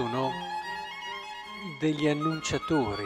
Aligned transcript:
sono 0.00 0.32
degli 1.78 2.08
annunciatori 2.08 3.04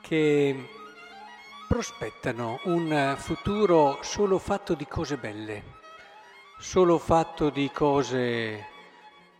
che 0.00 0.68
prospettano 1.68 2.58
un 2.64 3.14
futuro 3.18 3.98
solo 4.00 4.38
fatto 4.38 4.72
di 4.72 4.86
cose 4.86 5.18
belle, 5.18 5.62
solo 6.58 6.96
fatto 6.96 7.50
di 7.50 7.70
cose 7.70 8.64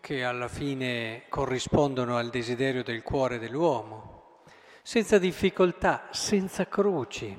che 0.03 0.23
alla 0.23 0.49
fine 0.49 1.23
corrispondono 1.31 2.19
al 2.19 2.29
desiderio 2.29 2.83
del 2.83 3.03
cuore 3.03 3.39
dell'uomo, 3.39 4.43
senza 4.83 5.17
difficoltà, 5.17 6.09
senza 6.11 6.69
croci. 6.69 7.35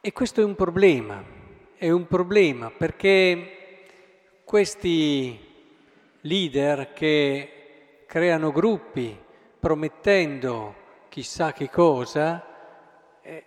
E 0.00 0.12
questo 0.12 0.40
è 0.40 0.44
un 0.44 0.54
problema, 0.54 1.24
è 1.74 1.90
un 1.90 2.06
problema 2.06 2.70
perché 2.70 3.86
questi 4.44 5.48
leader 6.22 6.92
che 6.92 8.04
creano 8.06 8.52
gruppi 8.52 9.18
promettendo 9.58 10.74
chissà 11.08 11.52
che 11.52 11.68
cosa, 11.68 12.46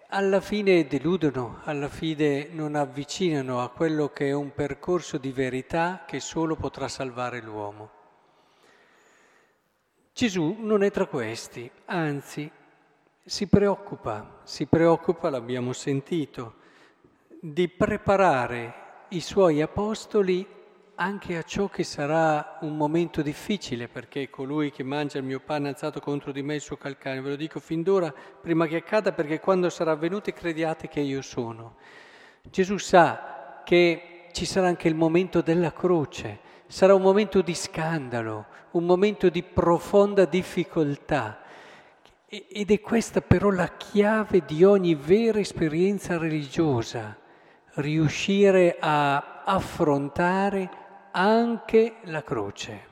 alla 0.07 0.39
fine 0.39 0.85
deludono, 0.85 1.59
alla 1.63 1.89
fine 1.89 2.47
non 2.51 2.75
avvicinano 2.75 3.61
a 3.61 3.69
quello 3.69 4.09
che 4.09 4.27
è 4.27 4.31
un 4.31 4.53
percorso 4.53 5.17
di 5.17 5.31
verità 5.31 6.03
che 6.05 6.19
solo 6.19 6.55
potrà 6.55 6.87
salvare 6.87 7.41
l'uomo. 7.41 7.89
Gesù 10.13 10.57
non 10.59 10.83
è 10.83 10.91
tra 10.91 11.07
questi, 11.07 11.69
anzi 11.85 12.49
si 13.25 13.47
preoccupa, 13.47 14.41
si 14.43 14.67
preoccupa, 14.67 15.29
l'abbiamo 15.29 15.73
sentito, 15.73 16.55
di 17.41 17.67
preparare 17.67 18.81
i 19.09 19.19
suoi 19.19 19.61
apostoli 19.61 20.47
anche 21.03 21.35
a 21.35 21.43
ciò 21.43 21.67
che 21.67 21.83
sarà 21.83 22.59
un 22.61 22.77
momento 22.77 23.21
difficile, 23.21 23.89
perché 23.89 24.29
colui 24.29 24.71
che 24.71 24.83
mangia 24.83 25.17
il 25.17 25.25
mio 25.25 25.41
pane 25.41 25.67
alzato 25.67 25.99
contro 25.99 26.31
di 26.31 26.41
me 26.41 26.55
il 26.55 26.61
suo 26.61 26.77
calcare, 26.77 27.19
ve 27.19 27.31
lo 27.31 27.35
dico 27.35 27.59
fin 27.59 27.83
d'ora, 27.83 28.13
prima 28.41 28.67
che 28.67 28.77
accada, 28.77 29.11
perché 29.11 29.41
quando 29.41 29.69
sarà 29.69 29.91
avvenuto 29.91 30.31
crediate 30.31 30.87
che 30.87 31.01
io 31.01 31.21
sono. 31.21 31.75
Gesù 32.49 32.77
sa 32.77 33.61
che 33.65 34.27
ci 34.31 34.45
sarà 34.45 34.67
anche 34.67 34.87
il 34.87 34.95
momento 34.95 35.41
della 35.41 35.73
croce, 35.73 36.39
sarà 36.67 36.95
un 36.95 37.01
momento 37.01 37.41
di 37.41 37.53
scandalo, 37.53 38.45
un 38.71 38.85
momento 38.85 39.27
di 39.27 39.43
profonda 39.43 40.23
difficoltà. 40.23 41.41
Ed 42.27 42.71
è 42.71 42.79
questa 42.79 43.19
però 43.19 43.49
la 43.49 43.75
chiave 43.75 44.43
di 44.45 44.63
ogni 44.63 44.95
vera 44.95 45.39
esperienza 45.39 46.17
religiosa, 46.17 47.17
riuscire 47.75 48.77
a 48.79 49.41
affrontare 49.43 50.82
anche 51.15 51.97
la 52.05 52.23
croce, 52.23 52.87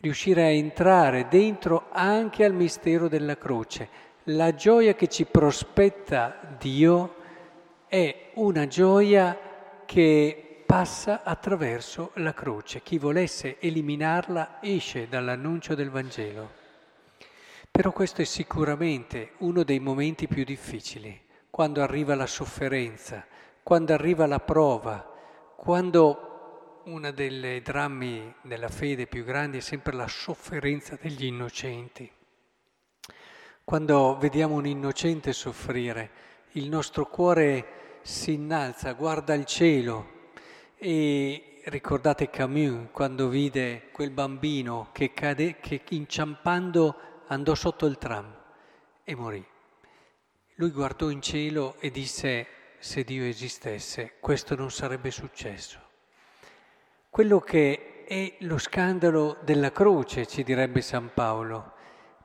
riuscire 0.00 0.42
a 0.42 0.50
entrare 0.50 1.26
dentro 1.28 1.86
anche 1.90 2.44
al 2.44 2.52
mistero 2.52 3.08
della 3.08 3.38
croce. 3.38 3.88
La 4.24 4.54
gioia 4.54 4.94
che 4.94 5.08
ci 5.08 5.24
prospetta 5.24 6.56
Dio 6.58 7.14
è 7.86 8.30
una 8.34 8.66
gioia 8.66 9.38
che 9.86 10.64
passa 10.66 11.22
attraverso 11.22 12.10
la 12.14 12.34
croce. 12.34 12.82
Chi 12.82 12.98
volesse 12.98 13.56
eliminarla 13.58 14.58
esce 14.60 15.08
dall'annuncio 15.08 15.74
del 15.74 15.90
Vangelo. 15.90 16.60
Però 17.70 17.90
questo 17.90 18.20
è 18.20 18.24
sicuramente 18.24 19.32
uno 19.38 19.62
dei 19.62 19.80
momenti 19.80 20.28
più 20.28 20.44
difficili, 20.44 21.18
quando 21.48 21.80
arriva 21.82 22.14
la 22.14 22.26
sofferenza, 22.26 23.24
quando 23.62 23.94
arriva 23.94 24.26
la 24.26 24.40
prova, 24.40 25.10
quando 25.56 26.31
una 26.84 27.10
delle 27.10 27.62
drammi 27.62 28.34
della 28.42 28.68
fede 28.68 29.06
più 29.06 29.24
grandi 29.24 29.58
è 29.58 29.60
sempre 29.60 29.94
la 29.94 30.08
sofferenza 30.08 30.98
degli 31.00 31.24
innocenti. 31.24 32.10
Quando 33.64 34.16
vediamo 34.18 34.54
un 34.54 34.66
innocente 34.66 35.32
soffrire, 35.32 36.10
il 36.52 36.68
nostro 36.68 37.06
cuore 37.06 38.00
si 38.02 38.32
innalza, 38.32 38.92
guarda 38.92 39.34
il 39.34 39.44
cielo 39.44 40.20
e 40.76 41.60
ricordate 41.66 42.28
Camus 42.28 42.88
quando 42.90 43.28
vide 43.28 43.88
quel 43.92 44.10
bambino 44.10 44.88
che, 44.92 45.12
cade, 45.12 45.58
che 45.60 45.82
inciampando 45.90 46.96
andò 47.28 47.54
sotto 47.54 47.86
il 47.86 47.98
tram 47.98 48.36
e 49.04 49.14
morì. 49.14 49.44
Lui 50.56 50.70
guardò 50.70 51.08
in 51.08 51.22
cielo 51.22 51.76
e 51.78 51.90
disse 51.90 52.46
se 52.78 53.04
Dio 53.04 53.24
esistesse 53.24 54.14
questo 54.18 54.56
non 54.56 54.70
sarebbe 54.70 55.10
successo. 55.12 55.81
Quello 57.12 57.40
che 57.40 58.04
è 58.06 58.36
lo 58.38 58.56
scandalo 58.56 59.36
della 59.42 59.70
croce, 59.70 60.24
ci 60.24 60.42
direbbe 60.42 60.80
San 60.80 61.10
Paolo, 61.12 61.74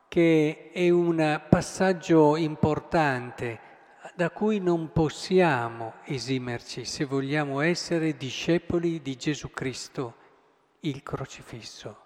che 0.08 0.70
è 0.72 0.90
un 0.90 1.42
passaggio 1.50 2.38
importante 2.38 3.60
da 4.16 4.30
cui 4.30 4.60
non 4.60 4.94
possiamo 4.94 5.96
esimerci 6.06 6.86
se 6.86 7.04
vogliamo 7.04 7.60
essere 7.60 8.16
discepoli 8.16 9.02
di 9.02 9.18
Gesù 9.18 9.52
Cristo, 9.52 10.16
il 10.80 11.04
crocifisso. 11.04 11.98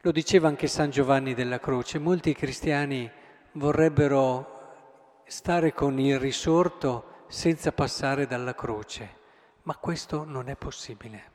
Lo 0.00 0.10
diceva 0.10 0.48
anche 0.48 0.66
San 0.66 0.90
Giovanni 0.90 1.34
della 1.34 1.60
Croce, 1.60 2.00
molti 2.00 2.34
cristiani 2.34 3.08
vorrebbero 3.52 5.22
stare 5.24 5.72
con 5.72 6.00
il 6.00 6.18
risorto 6.18 7.26
senza 7.28 7.70
passare 7.70 8.26
dalla 8.26 8.56
croce 8.56 9.17
ma 9.68 9.76
questo 9.76 10.24
non 10.24 10.48
è 10.48 10.56
possibile. 10.56 11.30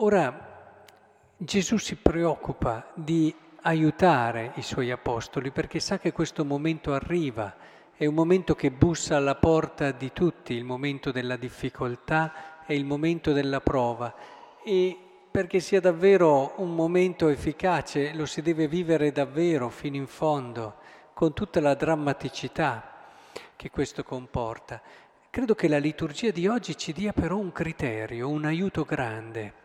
Ora 0.00 0.84
Gesù 1.38 1.78
si 1.78 1.96
preoccupa 1.96 2.92
di 2.92 3.34
aiutare 3.62 4.52
i 4.56 4.62
suoi 4.62 4.90
apostoli 4.90 5.50
perché 5.50 5.80
sa 5.80 5.98
che 5.98 6.12
questo 6.12 6.44
momento 6.44 6.92
arriva, 6.92 7.56
è 7.96 8.04
un 8.04 8.12
momento 8.12 8.54
che 8.54 8.70
bussa 8.70 9.16
alla 9.16 9.36
porta 9.36 9.90
di 9.90 10.12
tutti, 10.12 10.52
il 10.52 10.64
momento 10.64 11.12
della 11.12 11.36
difficoltà 11.36 12.64
è 12.66 12.74
il 12.74 12.84
momento 12.84 13.32
della 13.32 13.62
prova 13.62 14.14
e 14.62 14.98
perché 15.30 15.60
sia 15.60 15.80
davvero 15.80 16.52
un 16.56 16.74
momento 16.74 17.28
efficace 17.28 18.12
lo 18.12 18.26
si 18.26 18.42
deve 18.42 18.68
vivere 18.68 19.12
davvero 19.12 19.70
fino 19.70 19.96
in 19.96 20.06
fondo, 20.06 20.74
con 21.14 21.32
tutta 21.32 21.58
la 21.58 21.74
drammaticità 21.74 22.92
che 23.56 23.70
questo 23.70 24.02
comporta. 24.02 24.82
Credo 25.30 25.54
che 25.54 25.68
la 25.68 25.78
liturgia 25.78 26.30
di 26.30 26.46
oggi 26.46 26.76
ci 26.76 26.92
dia 26.92 27.12
però 27.12 27.36
un 27.36 27.52
criterio, 27.52 28.28
un 28.28 28.46
aiuto 28.46 28.84
grande. 28.84 29.64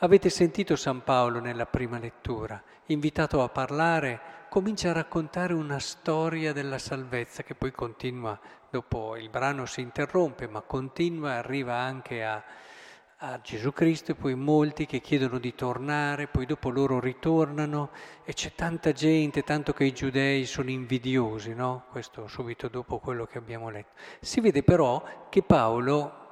Avete 0.00 0.28
sentito 0.28 0.76
San 0.76 1.04
Paolo 1.04 1.40
nella 1.40 1.64
prima 1.64 1.98
lettura, 1.98 2.62
invitato 2.86 3.42
a 3.42 3.48
parlare, 3.48 4.20
comincia 4.50 4.90
a 4.90 4.94
raccontare 4.94 5.54
una 5.54 5.78
storia 5.78 6.52
della 6.52 6.78
salvezza 6.78 7.42
che 7.42 7.54
poi 7.54 7.72
continua, 7.72 8.38
dopo 8.70 9.16
il 9.16 9.30
brano 9.30 9.64
si 9.64 9.80
interrompe, 9.80 10.48
ma 10.48 10.60
continua 10.60 11.32
e 11.32 11.36
arriva 11.36 11.76
anche 11.76 12.22
a 12.22 12.44
a 13.20 13.40
Gesù 13.42 13.72
Cristo 13.72 14.12
e 14.12 14.14
poi 14.14 14.34
molti 14.34 14.84
che 14.84 15.00
chiedono 15.00 15.38
di 15.38 15.54
tornare, 15.54 16.26
poi 16.26 16.44
dopo 16.44 16.68
loro 16.68 17.00
ritornano 17.00 17.88
e 18.24 18.34
c'è 18.34 18.52
tanta 18.54 18.92
gente, 18.92 19.42
tanto 19.42 19.72
che 19.72 19.84
i 19.84 19.92
giudei 19.92 20.44
sono 20.44 20.68
invidiosi, 20.68 21.54
no? 21.54 21.84
Questo 21.90 22.28
subito 22.28 22.68
dopo 22.68 22.98
quello 22.98 23.24
che 23.24 23.38
abbiamo 23.38 23.70
letto. 23.70 23.92
Si 24.20 24.40
vede 24.40 24.62
però 24.62 25.02
che 25.30 25.42
Paolo 25.42 26.24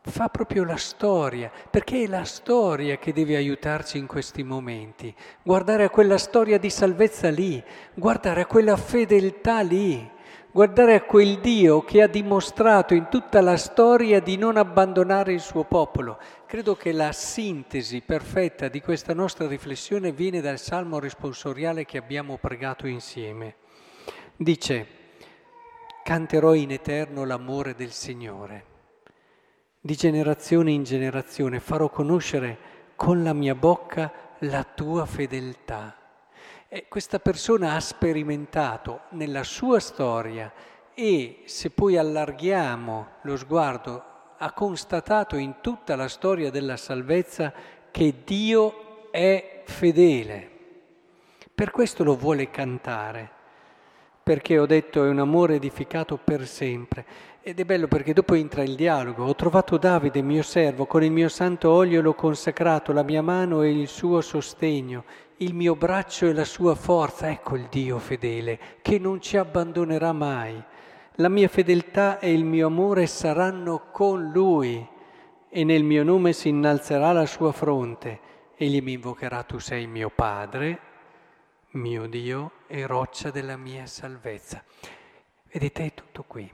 fa 0.00 0.28
proprio 0.30 0.64
la 0.64 0.78
storia, 0.78 1.50
perché 1.68 2.04
è 2.04 2.06
la 2.06 2.24
storia 2.24 2.96
che 2.96 3.12
deve 3.12 3.36
aiutarci 3.36 3.98
in 3.98 4.06
questi 4.06 4.42
momenti. 4.42 5.14
Guardare 5.42 5.84
a 5.84 5.90
quella 5.90 6.16
storia 6.16 6.58
di 6.58 6.70
salvezza 6.70 7.28
lì, 7.28 7.62
guardare 7.92 8.40
a 8.40 8.46
quella 8.46 8.76
fedeltà 8.78 9.60
lì 9.60 10.12
guardare 10.54 10.94
a 10.94 11.02
quel 11.02 11.40
Dio 11.40 11.82
che 11.82 12.00
ha 12.00 12.06
dimostrato 12.06 12.94
in 12.94 13.08
tutta 13.08 13.40
la 13.40 13.56
storia 13.56 14.20
di 14.20 14.36
non 14.36 14.56
abbandonare 14.56 15.32
il 15.32 15.40
suo 15.40 15.64
popolo. 15.64 16.16
Credo 16.46 16.76
che 16.76 16.92
la 16.92 17.10
sintesi 17.10 18.02
perfetta 18.02 18.68
di 18.68 18.80
questa 18.80 19.14
nostra 19.14 19.48
riflessione 19.48 20.12
viene 20.12 20.40
dal 20.40 20.60
salmo 20.60 21.00
responsoriale 21.00 21.84
che 21.84 21.98
abbiamo 21.98 22.38
pregato 22.38 22.86
insieme. 22.86 23.56
Dice, 24.36 24.86
canterò 26.04 26.54
in 26.54 26.70
eterno 26.70 27.24
l'amore 27.24 27.74
del 27.74 27.90
Signore. 27.90 28.64
Di 29.80 29.96
generazione 29.96 30.70
in 30.70 30.84
generazione 30.84 31.58
farò 31.58 31.90
conoscere 31.90 32.58
con 32.94 33.24
la 33.24 33.32
mia 33.32 33.56
bocca 33.56 34.12
la 34.38 34.62
tua 34.62 35.04
fedeltà. 35.04 36.03
E 36.76 36.86
questa 36.88 37.20
persona 37.20 37.74
ha 37.74 37.80
sperimentato 37.80 39.02
nella 39.10 39.44
sua 39.44 39.78
storia 39.78 40.52
e 40.92 41.42
se 41.44 41.70
poi 41.70 41.96
allarghiamo 41.96 43.06
lo 43.22 43.36
sguardo, 43.36 44.02
ha 44.36 44.52
constatato 44.52 45.36
in 45.36 45.58
tutta 45.60 45.94
la 45.94 46.08
storia 46.08 46.50
della 46.50 46.76
salvezza 46.76 47.52
che 47.92 48.14
Dio 48.24 49.08
è 49.12 49.62
fedele. 49.66 50.50
Per 51.54 51.70
questo 51.70 52.02
lo 52.02 52.16
vuole 52.16 52.50
cantare, 52.50 53.30
perché 54.24 54.58
ho 54.58 54.66
detto 54.66 55.04
è 55.04 55.08
un 55.08 55.20
amore 55.20 55.54
edificato 55.54 56.16
per 56.16 56.44
sempre. 56.44 57.06
Ed 57.40 57.60
è 57.60 57.64
bello 57.64 57.86
perché 57.86 58.12
dopo 58.12 58.34
entra 58.34 58.64
il 58.64 58.74
dialogo. 58.74 59.26
Ho 59.26 59.36
trovato 59.36 59.76
Davide, 59.76 60.22
mio 60.22 60.42
servo, 60.42 60.86
con 60.86 61.04
il 61.04 61.12
mio 61.12 61.28
santo 61.28 61.70
olio 61.70 62.02
l'ho 62.02 62.14
consacrato, 62.14 62.92
la 62.92 63.04
mia 63.04 63.22
mano 63.22 63.62
e 63.62 63.70
il 63.70 63.86
suo 63.86 64.20
sostegno, 64.22 65.04
il 65.38 65.54
mio 65.54 65.74
braccio 65.74 66.26
e 66.26 66.32
la 66.32 66.44
sua 66.44 66.74
forza. 66.74 67.30
Ecco 67.30 67.56
il 67.56 67.66
Dio 67.70 67.98
fedele, 67.98 68.58
che 68.82 68.98
non 68.98 69.20
ci 69.20 69.36
abbandonerà 69.36 70.12
mai. 70.12 70.62
La 71.16 71.28
mia 71.28 71.48
fedeltà 71.48 72.18
e 72.18 72.32
il 72.32 72.44
mio 72.44 72.66
amore 72.66 73.06
saranno 73.06 73.90
con 73.90 74.30
lui 74.30 74.86
e 75.48 75.64
nel 75.64 75.84
mio 75.84 76.02
nome 76.02 76.32
si 76.32 76.48
innalzerà 76.48 77.12
la 77.12 77.26
sua 77.26 77.52
fronte. 77.52 78.20
Egli 78.56 78.80
mi 78.80 78.92
invocherà, 78.92 79.42
tu 79.42 79.58
sei 79.58 79.86
mio 79.86 80.10
Padre, 80.10 80.78
mio 81.70 82.06
Dio 82.06 82.50
e 82.66 82.86
roccia 82.86 83.30
della 83.30 83.56
mia 83.56 83.86
salvezza. 83.86 84.62
Vedete, 85.52 85.84
è 85.84 85.94
tutto 85.94 86.24
qui. 86.26 86.52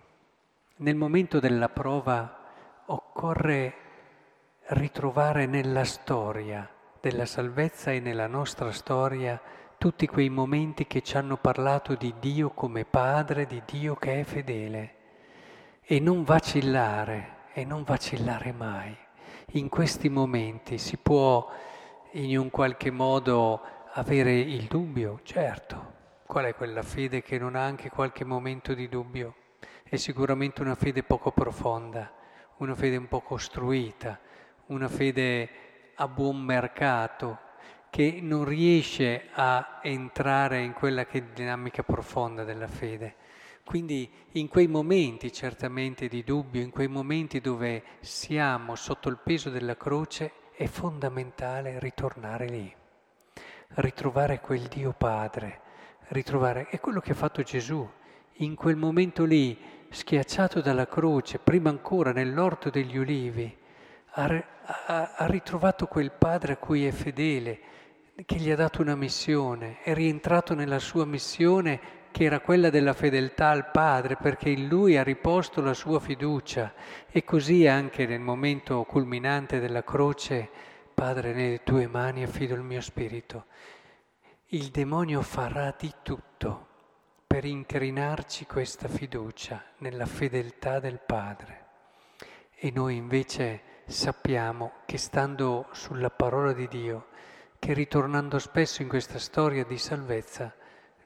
Nel 0.76 0.96
momento 0.96 1.40
della 1.40 1.68
prova 1.68 2.38
occorre 2.86 3.74
ritrovare 4.68 5.46
nella 5.46 5.84
storia 5.84 6.68
della 7.00 7.26
salvezza 7.26 7.90
e 7.90 8.00
nella 8.00 8.26
nostra 8.26 8.70
storia 8.72 9.40
tutti 9.78 10.06
quei 10.06 10.28
momenti 10.28 10.86
che 10.86 11.02
ci 11.02 11.16
hanno 11.16 11.36
parlato 11.36 11.94
di 11.94 12.14
Dio 12.20 12.50
come 12.50 12.84
Padre, 12.84 13.46
di 13.46 13.62
Dio 13.64 13.94
che 13.96 14.20
è 14.20 14.24
fedele 14.24 14.94
e 15.82 15.98
non 15.98 16.22
vacillare, 16.22 17.48
e 17.52 17.64
non 17.64 17.82
vacillare 17.82 18.52
mai. 18.52 18.96
In 19.52 19.68
questi 19.68 20.08
momenti 20.08 20.78
si 20.78 20.96
può 20.98 21.50
in 22.12 22.38
un 22.38 22.50
qualche 22.50 22.90
modo 22.90 23.60
avere 23.92 24.38
il 24.38 24.64
dubbio, 24.64 25.20
certo. 25.22 25.98
Qual 26.26 26.44
è 26.44 26.54
quella 26.54 26.82
fede 26.82 27.22
che 27.22 27.38
non 27.38 27.56
ha 27.56 27.64
anche 27.64 27.90
qualche 27.90 28.24
momento 28.24 28.74
di 28.74 28.88
dubbio? 28.88 29.34
è 29.90 29.96
sicuramente 29.96 30.62
una 30.62 30.76
fede 30.76 31.02
poco 31.02 31.32
profonda, 31.32 32.12
una 32.58 32.76
fede 32.76 32.96
un 32.96 33.08
po' 33.08 33.22
costruita, 33.22 34.20
una 34.66 34.86
fede 34.86 35.48
a 36.00 36.08
buon 36.08 36.40
mercato, 36.40 37.38
che 37.90 38.20
non 38.22 38.44
riesce 38.44 39.28
a 39.34 39.80
entrare 39.82 40.62
in 40.62 40.72
quella 40.72 41.04
che 41.04 41.18
è 41.18 41.22
dinamica 41.34 41.82
profonda 41.82 42.42
della 42.42 42.68
fede. 42.68 43.16
Quindi 43.64 44.10
in 44.32 44.48
quei 44.48 44.66
momenti 44.66 45.30
certamente 45.30 46.08
di 46.08 46.24
dubbio, 46.24 46.62
in 46.62 46.70
quei 46.70 46.88
momenti 46.88 47.40
dove 47.40 47.82
siamo 48.00 48.76
sotto 48.76 49.10
il 49.10 49.18
peso 49.22 49.50
della 49.50 49.76
croce, 49.76 50.32
è 50.56 50.66
fondamentale 50.66 51.78
ritornare 51.78 52.48
lì, 52.48 52.74
ritrovare 53.74 54.40
quel 54.40 54.62
Dio 54.62 54.94
Padre, 54.96 55.60
ritrovare, 56.08 56.68
è 56.70 56.80
quello 56.80 57.00
che 57.00 57.12
ha 57.12 57.14
fatto 57.14 57.42
Gesù. 57.42 57.86
In 58.36 58.54
quel 58.54 58.76
momento 58.76 59.24
lì 59.24 59.56
schiacciato 59.90 60.62
dalla 60.62 60.88
croce, 60.88 61.38
prima 61.38 61.68
ancora 61.68 62.12
nell'orto 62.12 62.70
degli 62.70 62.96
ulivi, 62.96 63.58
ha, 64.12 64.44
ha, 65.16 65.26
ritrovato 65.26 65.86
quel 65.86 66.10
padre 66.12 66.54
a 66.54 66.56
cui 66.56 66.86
è 66.86 66.90
fedele, 66.90 67.60
che 68.24 68.36
gli 68.36 68.50
ha 68.50 68.56
dato 68.56 68.82
una 68.82 68.96
missione, 68.96 69.78
è 69.82 69.94
rientrato 69.94 70.54
nella 70.54 70.78
sua 70.78 71.04
missione 71.04 71.98
che 72.10 72.24
era 72.24 72.40
quella 72.40 72.70
della 72.70 72.92
fedeltà 72.92 73.50
al 73.50 73.70
Padre, 73.70 74.16
perché 74.16 74.50
in 74.50 74.66
Lui 74.66 74.96
ha 74.96 75.02
riposto 75.02 75.60
la 75.60 75.74
sua 75.74 76.00
fiducia 76.00 76.74
e 77.08 77.24
così 77.24 77.66
anche 77.66 78.06
nel 78.06 78.20
momento 78.20 78.82
culminante 78.84 79.60
della 79.60 79.84
croce, 79.84 80.48
Padre, 80.92 81.32
nelle 81.32 81.62
tue 81.62 81.86
mani 81.86 82.22
affido 82.22 82.54
il 82.54 82.62
mio 82.62 82.80
spirito. 82.80 83.46
Il 84.46 84.68
demonio 84.70 85.22
farà 85.22 85.74
di 85.78 85.92
tutto 86.02 86.66
per 87.26 87.44
incrinarci 87.44 88.44
questa 88.44 88.88
fiducia 88.88 89.62
nella 89.78 90.06
fedeltà 90.06 90.80
del 90.80 90.98
Padre. 90.98 91.66
E 92.54 92.72
noi 92.74 92.96
invece 92.96 93.69
sappiamo 93.90 94.72
che 94.86 94.98
stando 94.98 95.68
sulla 95.72 96.10
parola 96.10 96.52
di 96.52 96.68
Dio, 96.68 97.08
che 97.58 97.72
ritornando 97.72 98.38
spesso 98.38 98.82
in 98.82 98.88
questa 98.88 99.18
storia 99.18 99.64
di 99.64 99.76
salvezza, 99.78 100.54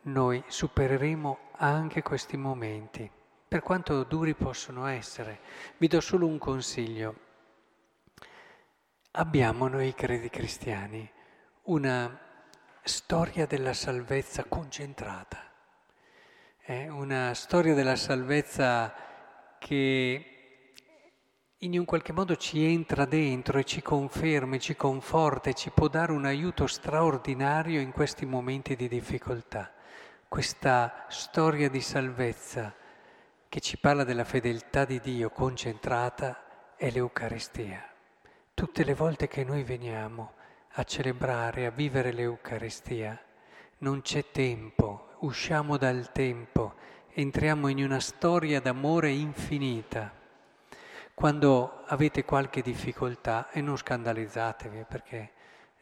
noi 0.03 0.43
supereremo 0.47 1.39
anche 1.57 2.03
questi 2.03 2.37
momenti, 2.37 3.11
per 3.49 3.63
quanto 3.63 4.05
duri 4.05 4.35
possono 4.35 4.87
essere. 4.87 5.41
Vi 5.79 5.89
do 5.89 6.01
solo 6.01 6.27
un 6.27 6.39
consiglio. 6.39 7.15
Abbiamo 9.13 9.69
noi 9.69 9.95
credi 9.95 10.29
cristiani 10.29 11.11
una 11.63 12.21
storia 12.83 13.47
della 13.47 13.73
salvezza 13.73 14.45
concentrata 14.45 15.53
è 16.67 16.89
una 16.89 17.35
storia 17.35 17.75
della 17.75 17.95
salvezza 17.95 18.95
che 19.59 20.34
in 21.64 21.78
un 21.78 21.87
qualche 21.87 22.12
modo 22.12 22.37
ci 22.37 22.62
entra 22.62 23.06
dentro 23.06 23.58
e 23.58 23.64
ci 23.64 23.81
conferma, 23.81 24.58
ci 24.58 24.76
conforta 24.76 25.49
e 25.49 25.55
ci 25.55 25.70
può 25.70 25.88
dare 25.88 26.12
un 26.12 26.26
aiuto 26.26 26.66
straordinario 26.66 27.81
in 27.81 27.90
questi 27.90 28.26
momenti 28.26 28.76
di 28.76 28.87
difficoltà. 28.87 29.72
Questa 30.28 31.06
storia 31.08 31.70
di 31.70 31.81
salvezza 31.81 32.75
che 33.49 33.61
ci 33.61 33.78
parla 33.78 34.05
della 34.05 34.25
fedeltà 34.25 34.84
di 34.84 35.00
Dio 35.00 35.31
concentrata 35.31 36.75
è 36.76 36.90
l'Eucaristia. 36.90 37.82
Tutte 38.52 38.84
le 38.84 38.94
volte 38.94 39.26
che 39.26 39.43
noi 39.43 39.62
veniamo 39.62 40.32
a 40.72 40.84
celebrare, 40.84 41.64
a 41.64 41.70
vivere 41.70 42.12
l'Eucaristia, 42.12 43.19
non 43.78 44.02
c'è 44.02 44.31
tempo, 44.31 45.14
usciamo 45.20 45.78
dal 45.78 46.12
tempo, 46.12 46.75
entriamo 47.14 47.69
in 47.69 47.82
una 47.82 48.00
storia 48.00 48.61
d'amore 48.61 49.12
infinita. 49.12 50.24
Quando 51.14 51.84
avete 51.87 52.25
qualche 52.25 52.61
difficoltà, 52.61 53.49
e 53.50 53.61
non 53.61 53.76
scandalizzatevi 53.76 54.84
perché 54.87 55.32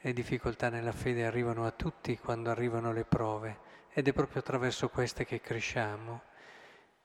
le 0.01 0.13
difficoltà 0.13 0.69
nella 0.69 0.93
fede 0.93 1.25
arrivano 1.25 1.65
a 1.65 1.71
tutti 1.71 2.19
quando 2.19 2.51
arrivano 2.51 2.93
le 2.93 3.05
prove 3.05 3.59
ed 3.93 4.09
è 4.09 4.13
proprio 4.13 4.41
attraverso 4.41 4.89
queste 4.89 5.25
che 5.25 5.41
cresciamo. 5.41 6.23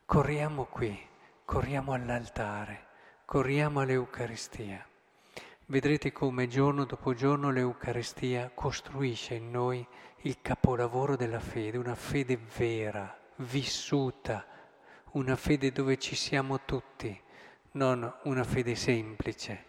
Corriamo 0.06 0.65
qui, 0.65 1.00
corriamo 1.45 1.94
all'altare, 1.94 2.88
corriamo 3.25 3.79
all'Eucaristia. 3.79 4.85
Vedrete 5.68 6.12
come 6.12 6.47
giorno 6.47 6.85
dopo 6.85 7.13
giorno 7.13 7.50
l'Eucaristia 7.50 8.51
costruisce 8.53 9.35
in 9.35 9.51
noi 9.51 9.85
il 10.21 10.41
capolavoro 10.41 11.15
della 11.15 11.39
fede, 11.39 11.77
una 11.77 11.96
fede 11.96 12.38
vera, 12.57 13.17
vissuta, 13.38 14.46
una 15.12 15.36
fede 15.36 15.72
dove 15.72 15.98
ci 15.98 16.15
siamo 16.15 16.62
tutti, 16.65 17.22
non 17.77 18.12
una 18.24 18.43
fede 18.43 18.74
semplice, 18.74 19.65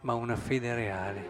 ma 0.00 0.14
una 0.14 0.36
fede 0.36 0.74
reale. 0.74 1.28